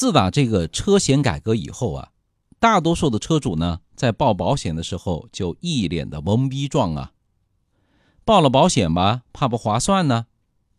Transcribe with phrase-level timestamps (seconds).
[0.00, 2.12] 自打这个车险改革以后啊，
[2.58, 7.12] 大多数的车主呢，在报保险的时候就一脸的懵逼状啊。
[8.24, 10.24] 报了保险吧，怕不划算呢；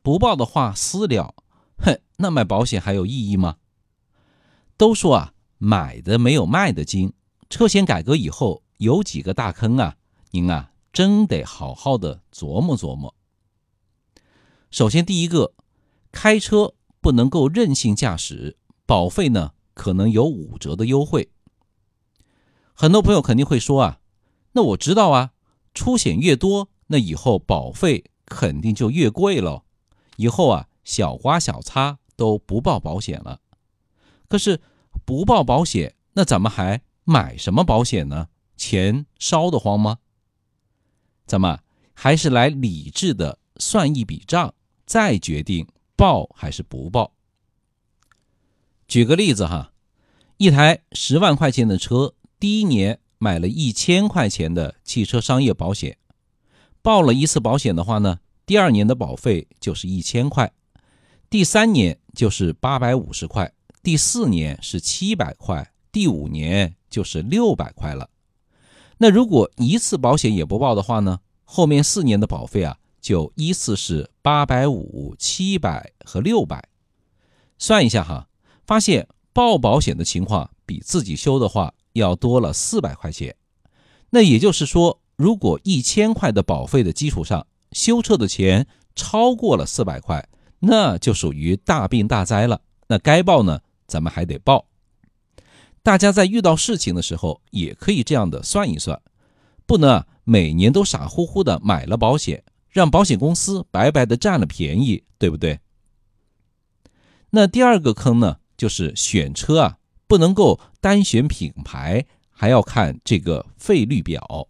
[0.00, 1.34] 不报的话，私了。
[1.76, 3.56] 哼，那买保险还有意义吗？
[4.78, 7.12] 都说啊，买的没有卖的精。
[7.50, 9.96] 车险改革以后有几个大坑啊，
[10.30, 13.14] 您啊，真得好好的琢磨琢磨。
[14.70, 15.52] 首先，第一个，
[16.10, 18.56] 开车不能够任性驾驶，
[18.90, 21.30] 保费呢可能有五折的优惠。
[22.74, 24.00] 很多朋友肯定会说啊，
[24.50, 25.30] 那我知道啊，
[25.72, 29.62] 出险越多，那以后保费肯定就越贵了。
[30.16, 33.38] 以后啊，小刮小擦都不报保险了。
[34.26, 34.60] 可是
[35.04, 38.26] 不报保险，那咱们还买什么保险呢？
[38.56, 39.98] 钱烧得慌吗？
[41.26, 41.60] 咱们
[41.94, 44.52] 还是来理智的算一笔账。
[44.84, 47.12] 再决定报还是不报。
[48.90, 49.70] 举个例子哈，
[50.36, 55.96] 一台十万块钱的车，第一年买了一千块钱的汽车商业保险，
[56.82, 60.52] 报了一次保险的话呢，第二年的保费就是一千块，
[61.30, 68.10] 第三年就是八百五十块，第四年是七百块，第五年就是六百块了。
[68.98, 72.76] 那如果一次保险也不报的话呢，后面四年的保费啊？
[73.00, 76.68] 就依次是八百五、七百和六百，
[77.56, 78.26] 算一下哈，
[78.70, 83.34] 发现报保险的情况比自己修的话要多了四百块钱。
[84.10, 90.24] 那也就是说，如果一千块的保费的基础上修车的钱超过了四百块，
[90.60, 92.60] 那就属于大病大灾了。
[92.86, 94.66] 那该报呢，咱们还得报。
[95.82, 99.02] 大家在遇到事情的时候，也可以这样的算一算，
[99.66, 102.44] 不能每年都傻乎乎的买了保险。
[102.68, 105.58] 让保险公司白白的占了便宜，对不对？
[107.30, 114.48] 那第二个坑呢，就是选车啊，不能够单选品牌，还要看这个费率表。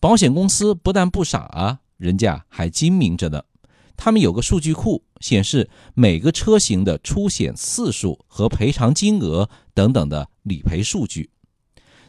[0.00, 3.44] 保险公司不但不傻啊，人家还精明着呢。
[3.96, 11.30] 他们有个数据库，显示每个车型的出险次数和赔偿金额等等的理赔数据。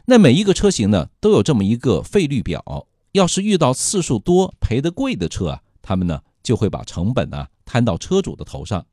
[0.06, 2.88] 那每一个车型呢，都有这么一个费率表。
[3.12, 8.84] 要是遇到次数多、赔得贵的车啊，他们呢就会把成本呢摊到车主的头上。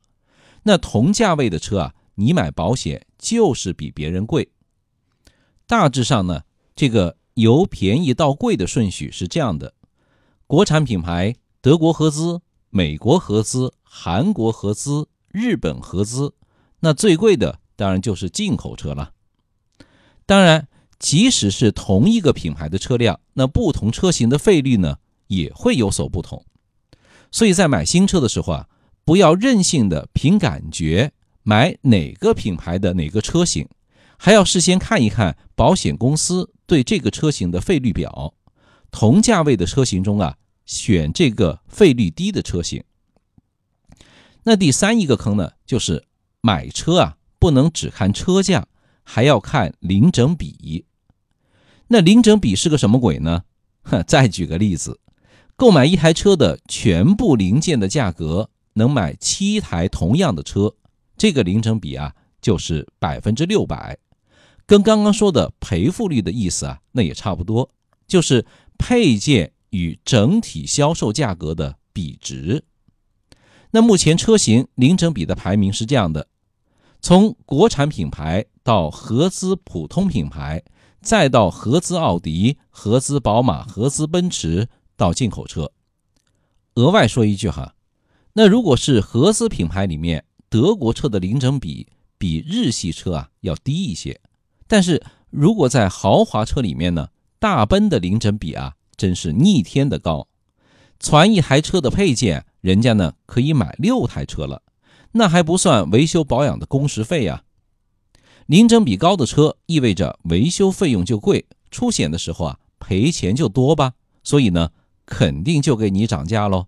[0.64, 4.50] 那同价位的车啊，你买保险就是比别人贵。
[5.66, 6.42] 大致上呢，
[6.76, 9.72] 这个由便宜到贵的顺序是这样的：
[10.46, 16.34] 国产品牌，德国合资、美国合资、韩国合资、日本合资。
[16.80, 19.12] 那最贵的当然就是进口车了。
[20.26, 20.68] 当然。
[20.96, 26.46] 即使是同一个品牌的车辆，那不同车型的费率呢也会有所不同。
[27.30, 28.68] 所以在买新车的时候啊，
[29.04, 33.68] 不要任性的凭感觉买哪个品牌的哪个车型，
[34.16, 38.34] 还要事先看一看保险公司对这个车型的费率表。
[38.90, 42.82] 同价位的车型中啊，选这个费率低的车型。
[44.44, 46.04] 那第三一个坑呢，就是
[46.40, 48.66] 买车啊，不能只看车价。
[49.06, 50.86] 还要看零整比，
[51.88, 53.42] 那零整比是个什么鬼呢？
[54.06, 54.98] 再举个例子，
[55.56, 60.74] 购买一台车的全部零件的价格，能买七台同样的车，
[61.16, 63.98] 这个零整比啊，就是百分之六百，
[64.66, 67.70] 跟刚刚说的赔付率的意思啊，那也差不多，
[68.06, 68.46] 就是
[68.76, 72.64] 配件与整体销售价格的比值。
[73.70, 76.28] 那目前车型零整比的排名是这样的。
[77.00, 80.62] 从国产品牌到合资普通品牌，
[81.02, 85.70] 再到合资奥迪、合资宝马、合资奔驰，到进口车。
[86.76, 87.73] 额外说一句哈，
[88.36, 91.86] 那如果是合资品牌里面，德国车的零整比
[92.18, 94.20] 比日系车啊要低一些。
[94.66, 95.00] 但是
[95.30, 100.26] 如果在豪华车里面呢，大奔的零整比啊真是逆天的高，
[100.98, 104.62] 传一台车的配件，人家呢可以买六台车了。
[105.12, 107.44] 那还不算维修保养的工时费呀，
[108.46, 113.92] 零整比高的车意味着维修费用就贵，出险的时候啊赔钱就多吧，
[114.24, 114.70] 所以呢
[115.06, 116.66] 肯定就给你涨价喽。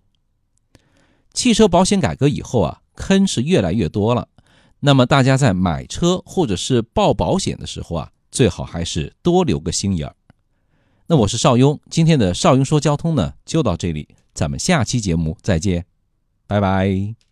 [1.37, 4.27] 汽车保险改革以后啊，坑是越来越多了，
[4.79, 10.15] 那么大家在买车或者是报保险的时候啊，最好还是多留个心眼儿。
[11.05, 15.85] 那我是邵雍，今天的邵雍说交通呢就到这里，咱们下期节目再见，
[16.47, 17.26] 拜拜。